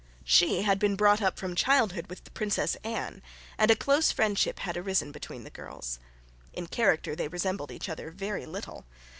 She 0.23 0.63
had 0.63 0.79
been 0.79 0.95
brought 0.95 1.21
up 1.21 1.37
from 1.37 1.53
childhood 1.53 2.07
with 2.09 2.23
the 2.23 2.31
Princess 2.31 2.75
Anne; 2.83 3.21
and 3.55 3.69
a 3.69 3.75
close 3.75 4.11
friendship 4.11 4.57
had 4.57 4.75
arisen 4.75 5.11
between 5.11 5.43
the 5.43 5.51
girls. 5.51 5.99
In 6.53 6.65
character 6.65 7.15
they 7.15 7.27
resembled 7.27 7.71
each 7.71 7.87
other 7.87 8.09
very 8.09 8.47
little. 8.47 8.87